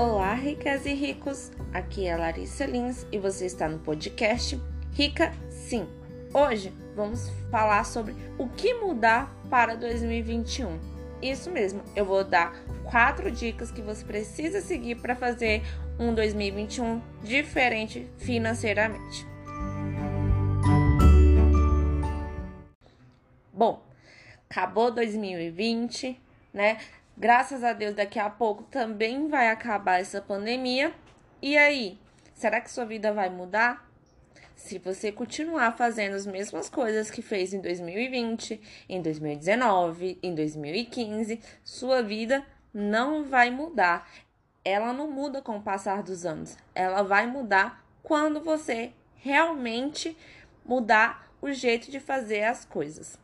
Olá, 0.00 0.32
ricas 0.32 0.86
e 0.86 0.94
ricos! 0.94 1.50
Aqui 1.74 2.06
é 2.06 2.16
Larissa 2.16 2.64
Lins 2.64 3.04
e 3.10 3.18
você 3.18 3.46
está 3.46 3.68
no 3.68 3.80
podcast 3.80 4.56
Rica 4.92 5.32
Sim. 5.50 5.88
Hoje 6.32 6.72
vamos 6.94 7.28
falar 7.50 7.82
sobre 7.82 8.14
o 8.38 8.48
que 8.48 8.74
mudar 8.74 9.28
para 9.50 9.74
2021. 9.74 10.78
Isso 11.20 11.50
mesmo, 11.50 11.82
eu 11.96 12.04
vou 12.04 12.22
dar 12.22 12.54
quatro 12.84 13.28
dicas 13.28 13.72
que 13.72 13.82
você 13.82 14.04
precisa 14.04 14.60
seguir 14.60 14.94
para 15.00 15.16
fazer 15.16 15.62
um 15.98 16.14
2021 16.14 17.02
diferente 17.24 18.08
financeiramente. 18.18 19.26
Bom, 23.52 23.82
acabou 24.48 24.92
2020, 24.92 26.16
né? 26.54 26.78
Graças 27.20 27.64
a 27.64 27.72
Deus, 27.72 27.96
daqui 27.96 28.16
a 28.16 28.30
pouco 28.30 28.62
também 28.62 29.26
vai 29.26 29.50
acabar 29.50 29.98
essa 29.98 30.22
pandemia. 30.22 30.94
E 31.42 31.58
aí, 31.58 31.98
será 32.32 32.60
que 32.60 32.70
sua 32.70 32.84
vida 32.84 33.12
vai 33.12 33.28
mudar? 33.28 33.90
Se 34.54 34.78
você 34.78 35.10
continuar 35.10 35.76
fazendo 35.76 36.14
as 36.14 36.24
mesmas 36.24 36.70
coisas 36.70 37.10
que 37.10 37.20
fez 37.20 37.52
em 37.52 37.60
2020, 37.60 38.60
em 38.88 39.02
2019, 39.02 40.20
em 40.22 40.32
2015, 40.32 41.40
sua 41.64 42.04
vida 42.04 42.46
não 42.72 43.24
vai 43.24 43.50
mudar. 43.50 44.08
Ela 44.64 44.92
não 44.92 45.10
muda 45.10 45.42
com 45.42 45.56
o 45.56 45.62
passar 45.62 46.04
dos 46.04 46.24
anos. 46.24 46.56
Ela 46.72 47.02
vai 47.02 47.26
mudar 47.26 47.84
quando 48.00 48.40
você 48.40 48.92
realmente 49.16 50.16
mudar 50.64 51.28
o 51.42 51.50
jeito 51.50 51.90
de 51.90 51.98
fazer 51.98 52.44
as 52.44 52.64
coisas. 52.64 53.18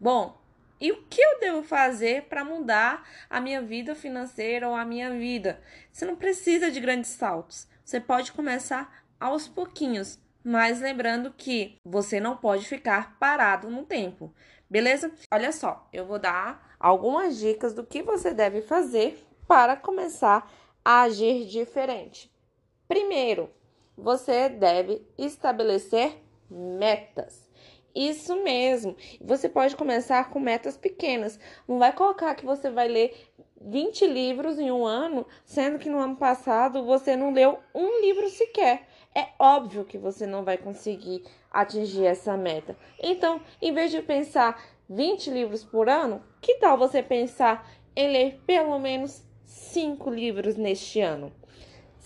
Bom, 0.00 0.36
e 0.80 0.92
o 0.92 1.02
que 1.04 1.20
eu 1.20 1.40
devo 1.40 1.62
fazer 1.62 2.24
para 2.24 2.44
mudar 2.44 3.08
a 3.30 3.40
minha 3.40 3.62
vida 3.62 3.94
financeira 3.94 4.68
ou 4.68 4.74
a 4.74 4.84
minha 4.84 5.10
vida? 5.10 5.60
Você 5.90 6.04
não 6.04 6.16
precisa 6.16 6.70
de 6.70 6.80
grandes 6.80 7.10
saltos. 7.10 7.66
Você 7.84 8.00
pode 8.00 8.32
começar 8.32 9.04
aos 9.18 9.48
pouquinhos, 9.48 10.18
mas 10.44 10.80
lembrando 10.80 11.32
que 11.32 11.78
você 11.84 12.20
não 12.20 12.36
pode 12.36 12.66
ficar 12.66 13.18
parado 13.18 13.70
no 13.70 13.84
tempo. 13.84 14.34
Beleza? 14.68 15.12
Olha 15.32 15.52
só, 15.52 15.88
eu 15.92 16.04
vou 16.04 16.18
dar 16.18 16.76
algumas 16.78 17.38
dicas 17.38 17.72
do 17.72 17.86
que 17.86 18.02
você 18.02 18.34
deve 18.34 18.60
fazer 18.60 19.24
para 19.48 19.76
começar 19.76 20.50
a 20.84 21.02
agir 21.02 21.46
diferente. 21.46 22.30
Primeiro, 22.86 23.50
você 23.96 24.48
deve 24.48 25.06
estabelecer 25.16 26.22
metas. 26.50 27.45
Isso 27.96 28.36
mesmo. 28.44 28.94
Você 29.22 29.48
pode 29.48 29.74
começar 29.74 30.28
com 30.28 30.38
metas 30.38 30.76
pequenas. 30.76 31.40
Não 31.66 31.78
vai 31.78 31.94
colocar 31.94 32.34
que 32.34 32.44
você 32.44 32.70
vai 32.70 32.88
ler 32.88 33.16
20 33.58 34.06
livros 34.06 34.58
em 34.58 34.70
um 34.70 34.84
ano, 34.84 35.26
sendo 35.46 35.78
que 35.78 35.88
no 35.88 35.98
ano 35.98 36.14
passado 36.14 36.84
você 36.84 37.16
não 37.16 37.32
leu 37.32 37.58
um 37.74 38.02
livro 38.02 38.28
sequer. 38.28 38.86
É 39.14 39.28
óbvio 39.38 39.86
que 39.86 39.96
você 39.96 40.26
não 40.26 40.44
vai 40.44 40.58
conseguir 40.58 41.24
atingir 41.50 42.04
essa 42.04 42.36
meta. 42.36 42.76
Então, 43.02 43.40
em 43.62 43.72
vez 43.72 43.90
de 43.90 44.02
pensar 44.02 44.62
20 44.90 45.30
livros 45.30 45.64
por 45.64 45.88
ano, 45.88 46.22
que 46.42 46.56
tal 46.56 46.76
você 46.76 47.02
pensar 47.02 47.66
em 47.96 48.12
ler 48.12 48.42
pelo 48.46 48.78
menos 48.78 49.24
5 49.46 50.10
livros 50.10 50.54
neste 50.54 51.00
ano? 51.00 51.32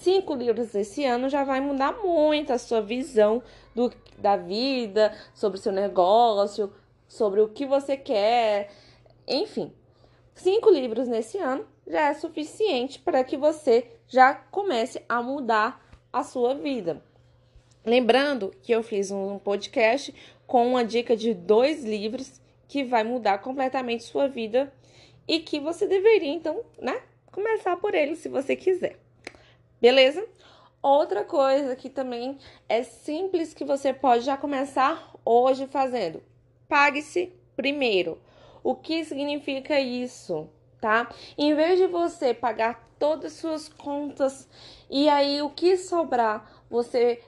Cinco 0.00 0.34
livros 0.34 0.74
esse 0.74 1.04
ano 1.04 1.28
já 1.28 1.44
vai 1.44 1.60
mudar 1.60 1.92
muito 1.92 2.54
a 2.54 2.58
sua 2.58 2.80
visão 2.80 3.42
do, 3.74 3.92
da 4.16 4.34
vida, 4.34 5.14
sobre 5.34 5.58
o 5.58 5.62
seu 5.62 5.72
negócio, 5.72 6.72
sobre 7.06 7.42
o 7.42 7.50
que 7.50 7.66
você 7.66 7.98
quer, 7.98 8.70
enfim. 9.28 9.70
Cinco 10.34 10.70
livros 10.70 11.06
nesse 11.06 11.36
ano 11.36 11.66
já 11.86 12.08
é 12.08 12.14
suficiente 12.14 12.98
para 12.98 13.22
que 13.22 13.36
você 13.36 13.90
já 14.08 14.32
comece 14.32 15.04
a 15.06 15.20
mudar 15.22 15.86
a 16.10 16.24
sua 16.24 16.54
vida. 16.54 17.02
Lembrando 17.84 18.54
que 18.62 18.72
eu 18.72 18.82
fiz 18.82 19.10
um 19.10 19.38
podcast 19.38 20.14
com 20.46 20.66
uma 20.66 20.82
dica 20.82 21.14
de 21.14 21.34
dois 21.34 21.84
livros 21.84 22.40
que 22.66 22.84
vai 22.84 23.04
mudar 23.04 23.36
completamente 23.36 24.04
sua 24.04 24.28
vida 24.28 24.72
e 25.28 25.40
que 25.40 25.60
você 25.60 25.86
deveria, 25.86 26.32
então, 26.32 26.64
né, 26.78 27.02
começar 27.30 27.76
por 27.76 27.94
ele 27.94 28.16
se 28.16 28.30
você 28.30 28.56
quiser. 28.56 28.98
Beleza? 29.80 30.26
Outra 30.82 31.24
coisa 31.24 31.74
que 31.74 31.88
também 31.88 32.38
é 32.68 32.82
simples 32.82 33.54
que 33.54 33.64
você 33.64 33.92
pode 33.92 34.24
já 34.24 34.36
começar 34.36 35.14
hoje 35.24 35.66
fazendo. 35.66 36.22
Pague-se 36.68 37.32
primeiro. 37.56 38.20
O 38.62 38.74
que 38.74 39.04
significa 39.04 39.80
isso, 39.80 40.48
tá? 40.80 41.08
Em 41.36 41.54
vez 41.54 41.78
de 41.78 41.86
você 41.86 42.34
pagar 42.34 42.90
todas 42.98 43.32
as 43.32 43.38
suas 43.38 43.68
contas 43.68 44.48
e 44.90 45.08
aí 45.08 45.40
o 45.40 45.48
que 45.48 45.76
sobrar, 45.76 46.62
você 46.68 47.22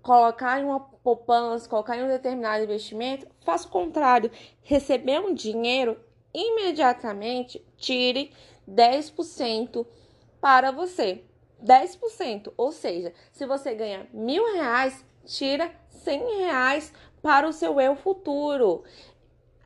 colocar 0.00 0.60
em 0.60 0.64
uma 0.64 0.78
poupança, 0.78 1.68
colocar 1.68 1.96
em 1.96 2.04
um 2.04 2.08
determinado 2.08 2.62
investimento, 2.62 3.26
faça 3.44 3.66
o 3.66 3.70
contrário. 3.70 4.30
Receber 4.62 5.20
um 5.20 5.34
dinheiro, 5.34 5.98
imediatamente 6.32 7.64
tire 7.76 8.32
10% 8.68 9.84
para 10.40 10.70
você. 10.70 11.24
10%. 11.64 12.52
Ou 12.56 12.72
seja, 12.72 13.12
se 13.32 13.46
você 13.46 13.74
ganha 13.74 14.06
mil 14.12 14.44
reais, 14.54 15.04
tira 15.24 15.70
100 15.88 16.38
reais 16.38 16.92
para 17.22 17.48
o 17.48 17.52
seu 17.52 17.80
eu 17.80 17.96
futuro. 17.96 18.84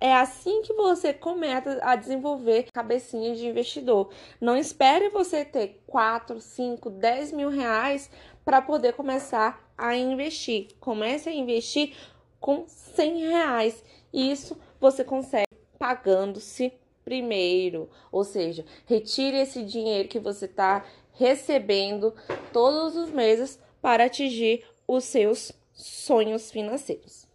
É 0.01 0.15
assim 0.15 0.63
que 0.63 0.73
você 0.73 1.13
começa 1.13 1.79
a 1.83 1.95
desenvolver 1.95 2.69
cabecinha 2.73 3.35
de 3.35 3.47
investidor. 3.47 4.09
Não 4.41 4.57
espere 4.57 5.11
você 5.11 5.45
ter 5.45 5.83
4, 5.87 6.41
5, 6.41 6.89
10 6.89 7.33
mil 7.33 7.51
reais 7.51 8.11
para 8.43 8.63
poder 8.63 8.95
começar 8.95 9.71
a 9.77 9.95
investir. 9.95 10.69
Comece 10.81 11.29
a 11.29 11.35
investir 11.35 11.95
com 12.41 12.65
100 12.67 13.29
reais. 13.29 13.85
Isso 14.11 14.57
você 14.81 15.05
consegue 15.05 15.45
pagando-se 15.79 16.73
primeiro. 17.05 17.91
Ou 18.11 18.25
seja, 18.25 18.65
retire 18.87 19.37
esse 19.37 19.63
dinheiro 19.63 20.09
que 20.09 20.19
você 20.19 20.47
está 20.47 20.85
recebendo 21.21 22.15
todos 22.51 22.97
os 22.97 23.11
meses 23.11 23.61
para 23.83 24.07
atingir 24.07 24.65
os 24.89 25.05
seus 25.05 25.53
sonhos 25.75 26.51
financeiros. 26.51 27.29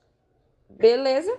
Beleza? 0.67 1.37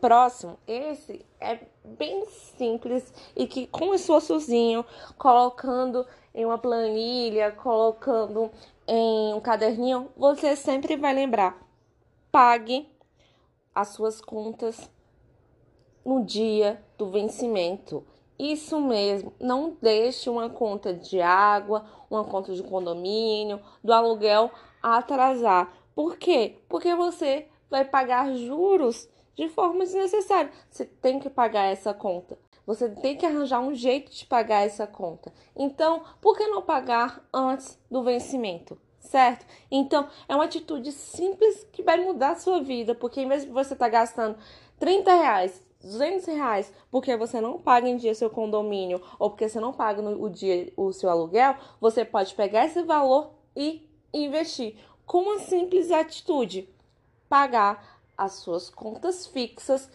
Próximo, 0.00 0.56
esse 0.64 1.26
é 1.40 1.58
bem 1.84 2.24
simples 2.56 3.12
e 3.34 3.48
que 3.48 3.66
começou 3.66 4.20
sozinho, 4.20 4.84
colocando 5.16 6.06
em 6.32 6.44
uma 6.44 6.56
planilha, 6.56 7.50
colocando 7.50 8.48
em 8.86 9.34
um 9.34 9.40
caderninho, 9.40 10.08
você 10.16 10.54
sempre 10.54 10.96
vai 10.96 11.12
lembrar. 11.12 11.60
Pague 12.30 12.88
as 13.74 13.88
suas 13.88 14.20
contas 14.20 14.88
no 16.04 16.24
dia 16.24 16.80
do 16.96 17.10
vencimento. 17.10 18.06
Isso 18.38 18.80
mesmo, 18.80 19.32
não 19.40 19.76
deixe 19.82 20.30
uma 20.30 20.48
conta 20.48 20.94
de 20.94 21.20
água, 21.20 21.84
uma 22.08 22.24
conta 22.24 22.54
de 22.54 22.62
condomínio, 22.62 23.60
do 23.82 23.92
aluguel 23.92 24.50
atrasar. 24.80 25.72
Por 25.92 26.16
quê? 26.16 26.56
Porque 26.68 26.94
você 26.94 27.48
vai 27.68 27.84
pagar 27.84 28.32
juros 28.34 29.08
de 29.34 29.48
forma 29.48 29.80
desnecessária. 29.80 30.52
Você 30.70 30.84
tem 30.84 31.18
que 31.18 31.28
pagar 31.28 31.64
essa 31.64 31.92
conta. 31.92 32.38
Você 32.64 32.88
tem 32.88 33.16
que 33.16 33.26
arranjar 33.26 33.60
um 33.60 33.74
jeito 33.74 34.12
de 34.12 34.26
pagar 34.26 34.64
essa 34.64 34.86
conta. 34.86 35.32
Então, 35.56 36.02
por 36.20 36.36
que 36.36 36.46
não 36.46 36.62
pagar 36.62 37.26
antes 37.32 37.76
do 37.90 38.02
vencimento? 38.02 38.78
Certo? 39.00 39.46
Então, 39.70 40.06
é 40.28 40.34
uma 40.34 40.44
atitude 40.44 40.92
simples 40.92 41.66
que 41.72 41.82
vai 41.82 41.96
mudar 41.96 42.32
a 42.32 42.36
sua 42.36 42.62
vida, 42.62 42.94
porque 42.94 43.20
em 43.20 43.28
vez 43.28 43.44
de 43.44 43.50
você 43.50 43.72
estar 43.72 43.86
tá 43.86 43.90
gastando 43.90 44.36
30 44.78 45.12
reais 45.14 45.64
200 45.80 46.26
reais 46.26 46.72
porque 46.90 47.16
você 47.16 47.40
não 47.40 47.58
paga 47.58 47.88
em 47.88 47.96
dia 47.96 48.14
seu 48.14 48.28
condomínio 48.28 49.00
ou 49.18 49.30
porque 49.30 49.48
você 49.48 49.60
não 49.60 49.72
paga 49.72 50.02
no 50.02 50.22
o 50.22 50.28
dia 50.28 50.72
o 50.76 50.92
seu 50.92 51.08
aluguel, 51.08 51.54
você 51.80 52.04
pode 52.04 52.34
pegar 52.34 52.64
esse 52.64 52.82
valor 52.82 53.30
e 53.56 53.88
investir 54.12 54.76
com 55.06 55.22
uma 55.22 55.38
simples 55.38 55.90
atitude: 55.90 56.68
pagar 57.28 58.00
as 58.16 58.32
suas 58.34 58.68
contas 58.68 59.26
fixas 59.26 59.90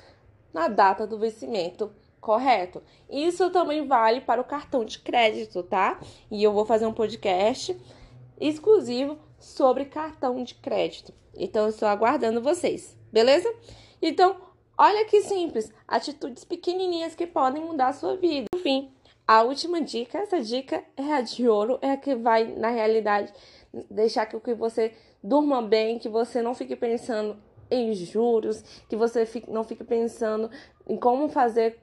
na 0.54 0.68
data 0.68 1.06
do 1.06 1.18
vencimento 1.18 1.92
correto. 2.22 2.82
Isso 3.10 3.50
também 3.50 3.86
vale 3.86 4.22
para 4.22 4.40
o 4.40 4.46
cartão 4.46 4.86
de 4.86 5.00
crédito, 5.00 5.62
tá? 5.62 6.00
E 6.32 6.42
eu 6.42 6.54
vou 6.54 6.66
fazer 6.66 6.86
um 6.86 6.94
podcast 6.94 7.78
exclusivo 8.40 9.18
sobre 9.38 9.86
cartão 9.86 10.42
de 10.44 10.56
crédito. 10.56 11.14
Então 11.36 11.64
eu 11.64 11.70
estou 11.70 11.88
aguardando 11.88 12.42
vocês, 12.42 12.98
beleza? 13.12 13.54
Então, 14.02 14.38
Olha 14.78 15.06
que 15.06 15.22
simples, 15.22 15.72
atitudes 15.88 16.44
pequenininhas 16.44 17.14
que 17.14 17.28
podem 17.28 17.64
mudar 17.64 17.90
a 17.90 17.94
sua 17.94 18.18
vida. 18.18 18.48
Enfim, 18.56 18.92
a 19.28 19.44
última 19.44 19.80
dica, 19.80 20.18
essa 20.18 20.42
dica 20.42 20.84
é 20.98 21.14
a 21.14 21.22
de 21.22 21.48
ouro, 21.48 21.78
é 21.82 21.92
a 21.92 21.98
que 21.98 22.16
vai, 22.16 22.46
na 22.46 22.70
realidade, 22.70 23.32
deixar 23.90 24.26
que 24.26 24.54
você 24.56 24.94
durma 25.24 25.62
bem, 25.62 26.00
que 26.00 26.10
você 26.10 26.42
não 26.42 26.56
fique 26.56 26.76
pensando 26.76 27.38
em 27.70 27.94
juros, 27.94 28.62
que 28.90 28.96
você 28.96 29.28
não 29.48 29.64
fique 29.64 29.84
pensando 29.84 30.50
em 30.88 30.98
como 30.98 31.30
fazer 31.30 31.80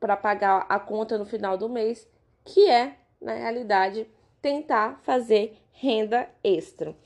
para 0.00 0.16
pagar 0.16 0.64
a 0.68 0.80
conta 0.80 1.18
no 1.18 1.26
final 1.26 1.58
do 1.58 1.68
mês, 1.68 2.08
que 2.44 2.68
é, 2.68 2.96
na 3.20 3.34
realidade, 3.34 4.10
tentar 4.40 4.98
fazer 5.02 5.58
renda 5.72 6.28
extra. 6.42 6.96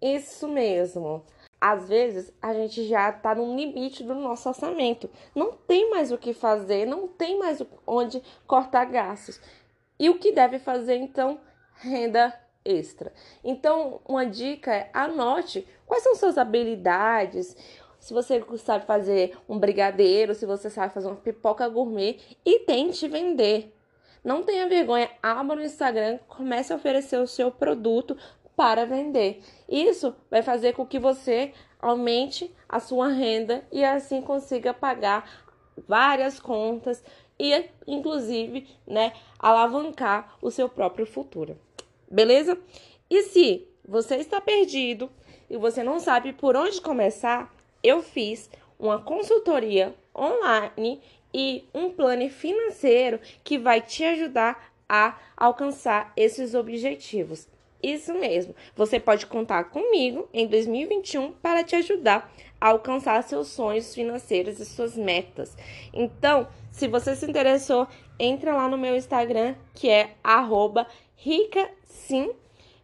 Isso 0.00 0.46
mesmo. 0.48 1.24
Às 1.60 1.88
vezes 1.88 2.32
a 2.40 2.52
gente 2.52 2.86
já 2.86 3.10
está 3.10 3.34
no 3.34 3.56
limite 3.56 4.04
do 4.04 4.14
nosso 4.14 4.48
orçamento, 4.48 5.08
não 5.34 5.52
tem 5.52 5.90
mais 5.90 6.12
o 6.12 6.18
que 6.18 6.34
fazer, 6.34 6.86
não 6.86 7.08
tem 7.08 7.38
mais 7.38 7.62
onde 7.86 8.22
cortar 8.46 8.84
gastos. 8.84 9.40
E 9.98 10.10
o 10.10 10.18
que 10.18 10.32
deve 10.32 10.58
fazer 10.58 10.96
então? 10.96 11.40
Renda 11.76 12.32
extra. 12.64 13.12
Então, 13.42 14.00
uma 14.06 14.26
dica 14.26 14.74
é 14.74 14.90
anote 14.92 15.66
quais 15.86 16.02
são 16.02 16.14
suas 16.14 16.36
habilidades. 16.36 17.56
Se 17.98 18.12
você 18.12 18.44
sabe 18.58 18.84
fazer 18.84 19.36
um 19.48 19.58
brigadeiro, 19.58 20.34
se 20.34 20.44
você 20.44 20.68
sabe 20.68 20.92
fazer 20.92 21.06
uma 21.06 21.16
pipoca 21.16 21.68
gourmet 21.68 22.18
e 22.44 22.60
tente 22.60 23.08
vender. 23.08 23.72
Não 24.22 24.42
tenha 24.42 24.68
vergonha, 24.68 25.08
abra 25.22 25.56
o 25.56 25.62
Instagram, 25.62 26.18
comece 26.26 26.72
a 26.72 26.76
oferecer 26.76 27.16
o 27.18 27.28
seu 27.28 27.50
produto 27.50 28.16
para 28.56 28.86
vender. 28.86 29.42
Isso 29.68 30.16
vai 30.30 30.42
fazer 30.42 30.72
com 30.72 30.86
que 30.86 30.98
você 30.98 31.52
aumente 31.78 32.50
a 32.68 32.80
sua 32.80 33.08
renda 33.08 33.64
e 33.70 33.84
assim 33.84 34.22
consiga 34.22 34.72
pagar 34.72 35.44
várias 35.86 36.40
contas 36.40 37.04
e 37.38 37.66
inclusive, 37.86 38.66
né, 38.86 39.12
alavancar 39.38 40.36
o 40.40 40.50
seu 40.50 40.68
próprio 40.68 41.06
futuro. 41.06 41.58
Beleza? 42.10 42.58
E 43.10 43.22
se 43.24 43.68
você 43.86 44.16
está 44.16 44.40
perdido 44.40 45.10
e 45.50 45.56
você 45.56 45.82
não 45.82 46.00
sabe 46.00 46.32
por 46.32 46.56
onde 46.56 46.80
começar, 46.80 47.54
eu 47.82 48.02
fiz 48.02 48.50
uma 48.78 49.00
consultoria 49.00 49.94
online 50.16 51.00
e 51.32 51.64
um 51.74 51.90
plano 51.90 52.28
financeiro 52.30 53.20
que 53.44 53.58
vai 53.58 53.80
te 53.80 54.02
ajudar 54.02 54.72
a 54.88 55.18
alcançar 55.36 56.12
esses 56.16 56.54
objetivos. 56.54 57.46
Isso 57.82 58.14
mesmo, 58.14 58.54
você 58.74 58.98
pode 58.98 59.26
contar 59.26 59.64
comigo 59.64 60.28
em 60.32 60.46
2021 60.46 61.32
para 61.32 61.62
te 61.62 61.76
ajudar 61.76 62.32
a 62.60 62.68
alcançar 62.68 63.22
seus 63.22 63.48
sonhos 63.48 63.94
financeiros 63.94 64.58
e 64.58 64.64
suas 64.64 64.96
metas. 64.96 65.56
Então, 65.92 66.48
se 66.70 66.88
você 66.88 67.14
se 67.14 67.26
interessou, 67.26 67.86
entra 68.18 68.54
lá 68.54 68.68
no 68.68 68.78
meu 68.78 68.96
Instagram, 68.96 69.54
que 69.74 69.88
é 69.88 70.14
ricasim, 71.16 72.30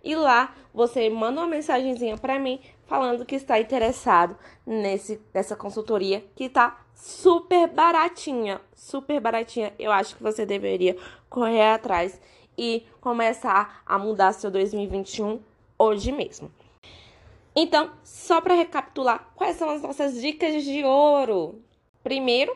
e 0.04 0.14
lá 0.14 0.54
você 0.74 1.08
manda 1.08 1.40
uma 1.40 1.46
mensagenzinha 1.46 2.16
para 2.16 2.38
mim 2.38 2.60
falando 2.92 3.24
que 3.24 3.36
está 3.36 3.58
interessado 3.58 4.36
nesse 4.66 5.18
nessa 5.32 5.56
consultoria 5.56 6.22
que 6.36 6.46
tá 6.46 6.84
super 6.94 7.66
baratinha, 7.66 8.60
super 8.74 9.18
baratinha. 9.18 9.72
Eu 9.78 9.90
acho 9.90 10.14
que 10.14 10.22
você 10.22 10.44
deveria 10.44 10.94
correr 11.30 11.70
atrás 11.72 12.20
e 12.56 12.86
começar 13.00 13.82
a 13.86 13.98
mudar 13.98 14.34
seu 14.34 14.50
2021 14.50 15.40
hoje 15.78 16.12
mesmo. 16.12 16.52
Então, 17.56 17.92
só 18.04 18.42
para 18.42 18.52
recapitular, 18.52 19.26
quais 19.36 19.56
são 19.56 19.70
as 19.70 19.80
nossas 19.80 20.20
dicas 20.20 20.62
de 20.62 20.84
ouro? 20.84 21.62
Primeiro, 22.02 22.54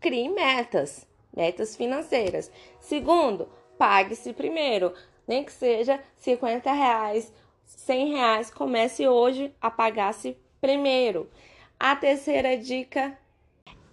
crie 0.00 0.30
metas, 0.30 1.06
metas 1.36 1.76
financeiras. 1.76 2.50
Segundo, 2.80 3.50
pague-se 3.76 4.32
primeiro, 4.32 4.94
nem 5.28 5.44
que 5.44 5.52
seja 5.52 6.02
50 6.16 6.72
reais, 6.72 7.30
100 7.64 8.12
reais, 8.12 8.50
comece 8.50 9.06
hoje 9.08 9.54
a 9.60 9.70
pagar-se 9.70 10.36
primeiro. 10.60 11.30
A 11.78 11.94
terceira 11.96 12.56
dica 12.56 13.18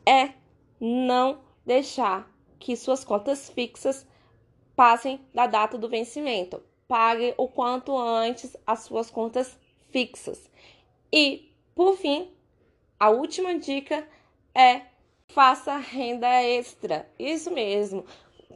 é 0.06 0.32
não 0.80 1.42
deixar 1.66 2.30
que 2.60 2.76
suas 2.76 3.04
contas 3.04 3.50
fixas 3.50 4.08
passem 4.76 5.20
da 5.34 5.48
data 5.48 5.78
do 5.78 5.90
vencimento. 5.90 6.62
Pague 6.88 7.34
o 7.38 7.48
quanto 7.48 7.98
antes 7.98 8.56
as 8.66 8.82
suas 8.82 9.10
contas 9.10 9.58
fixas. 9.92 10.50
E, 11.12 11.52
por 11.76 11.98
fim, 11.98 12.32
a 13.00 13.10
última 13.10 13.58
dica 13.58 14.08
é 14.54 14.82
faça 15.28 15.78
renda 15.78 16.28
extra. 16.44 17.10
Isso 17.18 17.52
mesmo. 17.52 18.06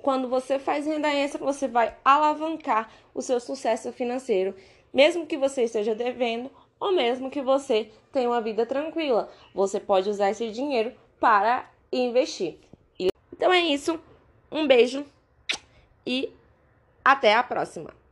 Quando 0.02 0.28
você 0.28 0.60
faz 0.60 0.86
renda 0.86 1.12
extra, 1.12 1.44
você 1.44 1.68
vai 1.68 1.98
alavancar 2.04 2.92
o 3.14 3.22
seu 3.22 3.40
sucesso 3.40 3.92
financeiro, 3.92 4.56
mesmo 4.96 5.28
que 5.28 5.38
você 5.38 5.64
esteja 5.64 5.94
devendo 5.94 6.50
ou 6.80 6.94
mesmo 6.94 7.30
que 7.30 7.42
você 7.42 7.92
tenha 8.14 8.30
uma 8.30 8.40
vida 8.40 8.66
tranquila. 8.66 9.30
Você 9.54 9.80
pode 9.80 10.10
usar 10.10 10.32
esse 10.32 10.50
dinheiro 10.50 10.94
para 11.20 11.70
investir. 11.92 12.58
Então 13.34 13.52
é 13.52 13.60
isso. 13.60 14.00
Um 14.50 14.66
beijo 14.66 15.06
e 16.08 16.32
até 17.04 17.36
a 17.36 17.44
próxima! 17.44 18.05